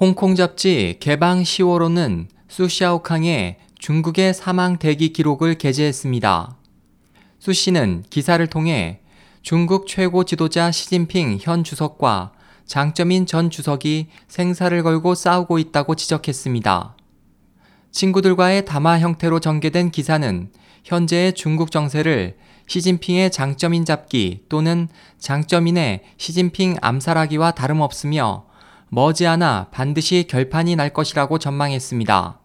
홍콩 0.00 0.34
잡지 0.34 0.96
개방 0.98 1.44
10월호는 1.44 2.26
수샤오캉의 2.48 3.58
중국의 3.78 4.34
사망 4.34 4.76
대기 4.76 5.12
기록을 5.12 5.54
게재했습니다. 5.54 6.56
수 7.38 7.52
씨는 7.52 8.02
기사를 8.10 8.44
통해 8.48 9.02
중국 9.42 9.86
최고 9.86 10.24
지도자 10.24 10.72
시진핑 10.72 11.38
현 11.40 11.62
주석과 11.62 12.32
장점인 12.66 13.26
전 13.26 13.50
주석이 13.50 14.08
생사를 14.26 14.82
걸고 14.82 15.14
싸우고 15.14 15.60
있다고 15.60 15.94
지적했습니다. 15.94 16.96
친구들과의 17.92 18.64
담화 18.64 18.98
형태로 18.98 19.38
전개된 19.38 19.92
기사는 19.92 20.50
현재의 20.82 21.34
중국 21.34 21.70
정세를 21.70 22.36
시진핑의 22.66 23.30
장점인 23.30 23.84
잡기 23.84 24.40
또는 24.48 24.88
장점인의 25.18 26.02
시진핑 26.16 26.78
암살하기와 26.80 27.52
다름없으며 27.52 28.46
머지않아 28.94 29.68
반드시 29.70 30.24
결판이 30.28 30.76
날 30.76 30.92
것이라고 30.92 31.38
전망했습니다. 31.38 32.40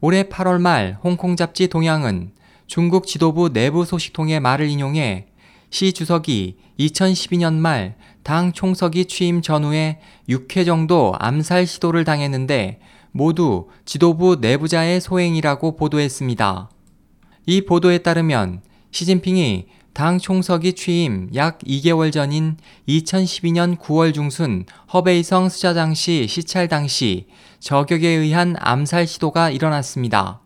올해 0.00 0.24
8월 0.24 0.60
말 0.60 0.98
홍콩 1.02 1.36
잡지 1.36 1.68
동양은 1.68 2.32
중국 2.66 3.06
지도부 3.06 3.52
내부 3.52 3.84
소식통의 3.84 4.40
말을 4.40 4.68
인용해 4.68 5.26
시 5.70 5.92
주석이 5.92 6.58
2012년 6.78 7.54
말 7.54 7.96
당 8.26 8.50
총석이 8.50 9.04
취임 9.04 9.40
전후에 9.40 10.00
6회 10.28 10.66
정도 10.66 11.14
암살 11.20 11.64
시도를 11.64 12.02
당했는데 12.02 12.80
모두 13.12 13.68
지도부 13.84 14.38
내부자의 14.40 15.00
소행이라고 15.00 15.76
보도했습니다. 15.76 16.68
이 17.46 17.60
보도에 17.60 17.98
따르면 17.98 18.62
시진핑이 18.90 19.68
당 19.96 20.18
총석이 20.18 20.74
취임 20.74 21.30
약 21.34 21.58
2개월 21.60 22.12
전인 22.12 22.58
2012년 22.86 23.78
9월 23.78 24.12
중순 24.12 24.66
허베이성 24.92 25.48
스자장시 25.48 26.26
시찰 26.28 26.68
당시 26.68 27.28
저격에 27.60 28.06
의한 28.06 28.56
암살 28.58 29.06
시도가 29.06 29.48
일어났습니다. 29.48 30.42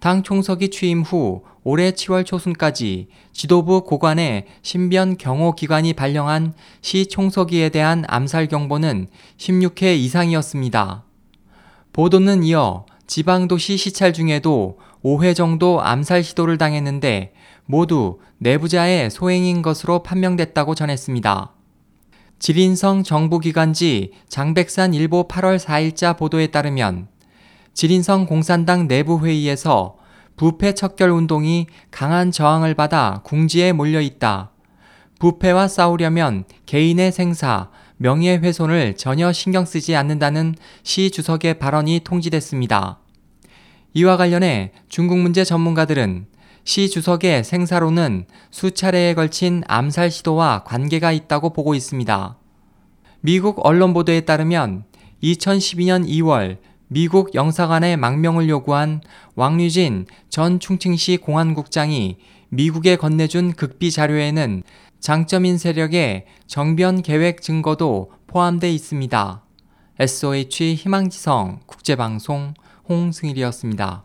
당 0.00 0.22
총석이 0.22 0.68
취임 0.68 1.00
후 1.00 1.44
올해 1.64 1.92
7월 1.92 2.26
초순까지 2.26 3.08
지도부 3.32 3.84
고관의 3.84 4.44
신변 4.60 5.16
경호 5.16 5.54
기관이 5.54 5.94
발령한 5.94 6.52
시 6.82 7.06
총서기에 7.06 7.70
대한 7.70 8.04
암살 8.06 8.48
경보는 8.48 9.06
16회 9.38 9.96
이상이었습니다. 9.96 11.04
보도는 11.94 12.42
이어 12.44 12.84
지방도시 13.06 13.76
시찰 13.76 14.12
중에도 14.12 14.78
5회 15.04 15.34
정도 15.34 15.82
암살 15.82 16.22
시도를 16.22 16.58
당했는데 16.58 17.34
모두 17.66 18.20
내부자의 18.38 19.10
소행인 19.10 19.62
것으로 19.62 20.02
판명됐다고 20.02 20.74
전했습니다. 20.74 21.52
지린성 22.38 23.04
정부기관지 23.04 24.12
장백산 24.28 24.94
일보 24.94 25.28
8월 25.28 25.58
4일자 25.58 26.16
보도에 26.16 26.48
따르면 26.48 27.08
지린성 27.74 28.26
공산당 28.26 28.88
내부회의에서 28.88 29.96
부패 30.36 30.74
척결 30.74 31.10
운동이 31.10 31.66
강한 31.90 32.32
저항을 32.32 32.74
받아 32.74 33.20
궁지에 33.24 33.72
몰려 33.72 34.00
있다. 34.00 34.50
부패와 35.20 35.68
싸우려면 35.68 36.44
개인의 36.66 37.12
생사, 37.12 37.70
명예훼손을 38.02 38.96
전혀 38.96 39.32
신경 39.32 39.64
쓰지 39.64 39.94
않는다는 39.94 40.56
시 40.82 41.12
주석의 41.12 41.60
발언이 41.60 42.00
통지됐습니다. 42.02 42.98
이와 43.94 44.16
관련해 44.16 44.72
중국 44.88 45.18
문제 45.18 45.44
전문가들은 45.44 46.26
시 46.64 46.90
주석의 46.90 47.44
생사로는 47.44 48.26
수차례에 48.50 49.14
걸친 49.14 49.62
암살 49.68 50.10
시도와 50.10 50.64
관계가 50.64 51.12
있다고 51.12 51.50
보고 51.50 51.74
있습니다. 51.76 52.36
미국 53.20 53.64
언론 53.64 53.94
보도에 53.94 54.22
따르면 54.22 54.84
2012년 55.22 56.04
2월 56.08 56.58
미국 56.88 57.34
영사관의 57.34 57.96
망명을 57.96 58.48
요구한 58.48 59.00
왕류진 59.36 60.06
전 60.28 60.58
충칭시 60.58 61.18
공안국장이 61.18 62.16
미국에 62.48 62.96
건네준 62.96 63.52
극비 63.52 63.92
자료에는 63.92 64.64
장점인 65.02 65.58
세력의 65.58 66.26
정변 66.46 67.02
계획 67.02 67.42
증거도 67.42 68.12
포함돼 68.28 68.70
있습니다. 68.70 69.42
SOH 69.98 70.76
희망지성 70.76 71.62
국제방송 71.66 72.54
홍승일이었습니다. 72.88 74.04